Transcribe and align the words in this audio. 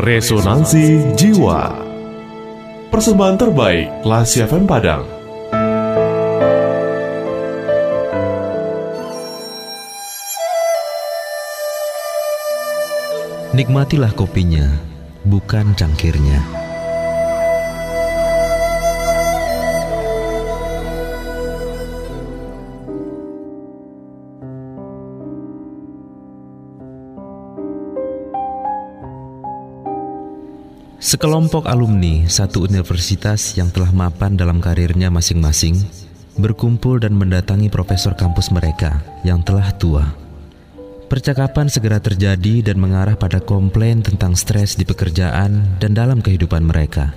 Resonansi 0.00 1.12
Jiwa 1.12 1.76
Persembahan 2.88 3.36
terbaik 3.36 4.00
Lasi 4.08 4.40
FM 4.40 4.64
Padang 4.64 5.04
Nikmatilah 13.52 14.16
kopinya, 14.16 14.72
bukan 15.28 15.76
cangkirnya. 15.76 16.59
Sekelompok 31.00 31.64
alumni 31.64 32.28
satu 32.28 32.68
universitas 32.68 33.56
yang 33.56 33.72
telah 33.72 33.88
mapan 33.88 34.36
dalam 34.36 34.60
karirnya 34.60 35.08
masing-masing 35.08 35.80
berkumpul 36.36 37.00
dan 37.00 37.16
mendatangi 37.16 37.72
profesor 37.72 38.12
kampus 38.12 38.52
mereka 38.52 39.00
yang 39.24 39.40
telah 39.40 39.72
tua. 39.80 40.04
Percakapan 41.08 41.72
segera 41.72 42.04
terjadi 42.04 42.60
dan 42.60 42.76
mengarah 42.76 43.16
pada 43.16 43.40
komplain 43.40 44.04
tentang 44.04 44.36
stres 44.36 44.76
di 44.76 44.84
pekerjaan 44.84 45.80
dan 45.80 45.96
dalam 45.96 46.20
kehidupan 46.20 46.68
mereka. 46.68 47.16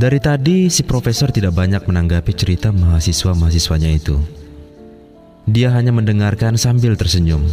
Dari 0.00 0.16
tadi, 0.16 0.72
si 0.72 0.88
profesor 0.88 1.28
tidak 1.28 1.52
banyak 1.52 1.84
menanggapi 1.84 2.32
cerita 2.32 2.72
mahasiswa-mahasiswanya 2.72 3.92
itu. 3.92 4.16
Dia 5.44 5.68
hanya 5.76 5.92
mendengarkan 5.92 6.56
sambil 6.56 6.96
tersenyum. 6.96 7.44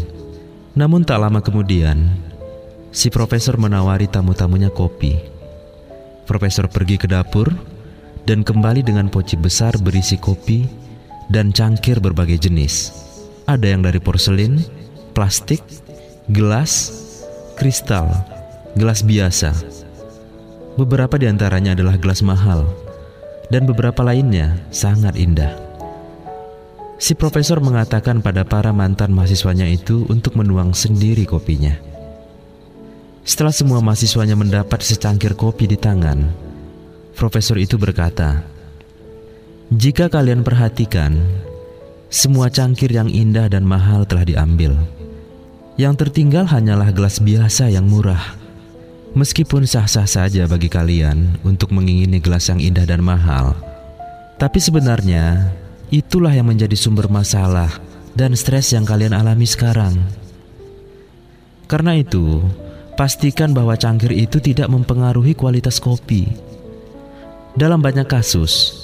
Namun 0.71 1.03
tak 1.03 1.19
lama 1.19 1.43
kemudian, 1.43 2.15
si 2.95 3.11
profesor 3.11 3.59
menawari 3.59 4.07
tamu-tamunya 4.07 4.71
kopi. 4.71 5.19
Profesor 6.23 6.71
pergi 6.71 6.95
ke 6.95 7.11
dapur 7.11 7.51
dan 8.23 8.47
kembali 8.47 8.87
dengan 8.87 9.11
poci 9.11 9.35
besar 9.35 9.75
berisi 9.83 10.15
kopi 10.15 10.63
dan 11.27 11.51
cangkir 11.51 11.99
berbagai 11.99 12.47
jenis. 12.47 12.95
Ada 13.45 13.75
yang 13.75 13.83
dari 13.83 13.99
porselin, 13.99 14.63
plastik, 15.11 15.59
gelas, 16.31 16.89
kristal, 17.59 18.09
gelas 18.79 19.03
biasa. 19.03 19.51
Beberapa 20.79 21.19
di 21.19 21.27
antaranya 21.27 21.75
adalah 21.75 21.99
gelas 21.99 22.23
mahal 22.23 22.65
dan 23.51 23.67
beberapa 23.67 24.01
lainnya 24.01 24.55
sangat 24.71 25.19
indah. 25.19 25.51
Si 26.95 27.11
profesor 27.11 27.59
mengatakan 27.59 28.23
pada 28.23 28.47
para 28.47 28.71
mantan 28.71 29.11
mahasiswanya 29.11 29.67
itu 29.67 30.07
untuk 30.07 30.39
menuang 30.39 30.71
sendiri 30.71 31.27
kopinya. 31.27 31.94
Setelah 33.25 33.49
semua 33.49 33.81
mahasiswanya 33.81 34.37
mendapat 34.37 34.85
secangkir 34.85 35.33
kopi 35.33 35.65
di 35.65 35.73
tangan, 35.73 36.29
profesor 37.17 37.57
itu 37.57 37.73
berkata, 37.73 38.45
"Jika 39.73 40.13
kalian 40.13 40.45
perhatikan, 40.45 41.25
semua 42.13 42.53
cangkir 42.53 42.93
yang 42.93 43.09
indah 43.09 43.49
dan 43.49 43.65
mahal 43.65 44.05
telah 44.05 44.29
diambil. 44.29 44.77
Yang 45.73 46.05
tertinggal 46.05 46.45
hanyalah 46.45 46.93
gelas 46.93 47.17
biasa 47.17 47.73
yang 47.73 47.89
murah. 47.89 48.37
Meskipun 49.17 49.65
sah-sah 49.65 50.05
saja 50.05 50.45
bagi 50.45 50.69
kalian 50.69 51.41
untuk 51.41 51.73
mengingini 51.73 52.21
gelas 52.21 52.45
yang 52.53 52.61
indah 52.61 52.85
dan 52.85 53.01
mahal, 53.01 53.57
tapi 54.37 54.61
sebenarnya 54.61 55.49
itulah 55.89 56.29
yang 56.29 56.45
menjadi 56.45 56.77
sumber 56.77 57.09
masalah 57.09 57.73
dan 58.13 58.37
stres 58.37 58.69
yang 58.69 58.85
kalian 58.85 59.17
alami 59.17 59.49
sekarang." 59.49 59.97
Karena 61.65 61.97
itu, 61.97 62.45
pastikan 62.95 63.51
bahwa 63.51 63.75
cangkir 63.75 64.11
itu 64.15 64.39
tidak 64.39 64.71
mempengaruhi 64.71 65.35
kualitas 65.35 65.77
kopi. 65.77 66.31
Dalam 67.55 67.79
banyak 67.79 68.07
kasus, 68.07 68.83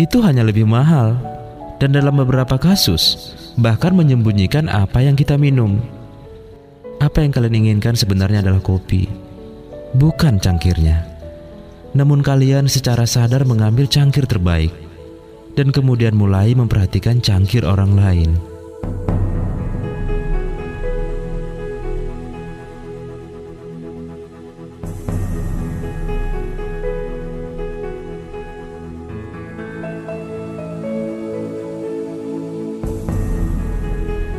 itu 0.00 0.20
hanya 0.24 0.44
lebih 0.44 0.64
mahal, 0.64 1.18
dan 1.82 1.92
dalam 1.92 2.16
beberapa 2.20 2.56
kasus 2.56 3.34
bahkan 3.58 3.92
menyembunyikan 3.92 4.70
apa 4.70 5.02
yang 5.02 5.18
kita 5.18 5.34
minum. 5.34 5.82
Apa 7.02 7.26
yang 7.26 7.34
kalian 7.34 7.66
inginkan 7.66 7.94
sebenarnya 7.98 8.42
adalah 8.46 8.62
kopi, 8.62 9.10
bukan 9.96 10.38
cangkirnya. 10.38 11.04
Namun, 11.96 12.20
kalian 12.20 12.68
secara 12.68 13.08
sadar 13.08 13.48
mengambil 13.48 13.88
cangkir 13.88 14.28
terbaik 14.28 14.70
dan 15.58 15.74
kemudian 15.74 16.14
mulai 16.14 16.54
memperhatikan 16.54 17.18
cangkir 17.18 17.66
orang 17.66 17.98
lain. 17.98 18.30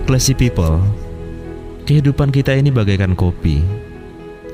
Classy 0.10 0.34
people, 0.34 0.82
kehidupan 1.86 2.34
kita 2.34 2.58
ini 2.58 2.74
bagaikan 2.74 3.14
kopi. 3.14 3.62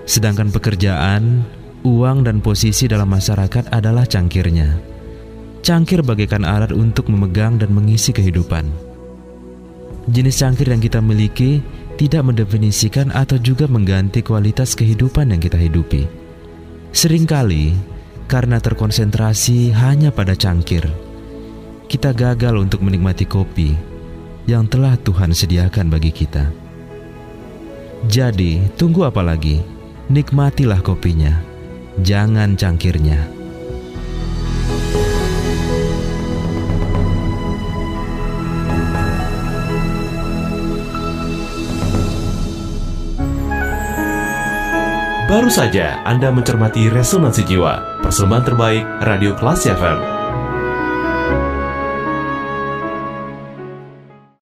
Sedangkan 0.04 0.52
pekerjaan, 0.52 1.48
uang 1.80 2.28
dan 2.28 2.44
posisi 2.44 2.92
dalam 2.92 3.08
masyarakat 3.08 3.72
adalah 3.72 4.04
cangkirnya. 4.04 4.76
Cangkir 5.64 6.04
bagaikan 6.04 6.44
alat 6.44 6.76
untuk 6.76 7.08
memegang 7.08 7.56
dan 7.56 7.72
mengisi 7.72 8.12
kehidupan. 8.12 8.68
Jenis 10.12 10.44
cangkir 10.44 10.76
yang 10.76 10.84
kita 10.84 11.00
miliki 11.00 11.64
tidak 11.96 12.28
mendefinisikan 12.28 13.16
atau 13.16 13.40
juga 13.40 13.64
mengganti 13.72 14.28
kualitas 14.28 14.76
kehidupan 14.76 15.32
yang 15.32 15.40
kita 15.40 15.56
hidupi. 15.56 16.04
Seringkali, 16.92 17.72
karena 18.28 18.60
terkonsentrasi 18.60 19.72
hanya 19.72 20.12
pada 20.12 20.36
cangkir, 20.36 20.84
kita 21.88 22.12
gagal 22.12 22.60
untuk 22.60 22.84
menikmati 22.84 23.24
kopi 23.24 23.95
yang 24.46 24.70
telah 24.70 24.94
Tuhan 25.02 25.34
sediakan 25.34 25.90
bagi 25.90 26.14
kita. 26.14 26.50
Jadi, 28.06 28.62
tunggu 28.78 29.10
apa 29.10 29.26
lagi? 29.26 29.62
Nikmatilah 30.14 30.86
kopinya, 30.86 31.42
jangan 32.06 32.54
cangkirnya. 32.54 33.34
Baru 45.26 45.50
saja 45.50 46.06
Anda 46.06 46.30
mencermati 46.30 46.86
Resonansi 46.88 47.44
Jiwa, 47.50 48.06
persembahan 48.06 48.46
terbaik 48.46 48.86
Radio 49.02 49.34
Kelas 49.34 49.66
FM 49.66 50.15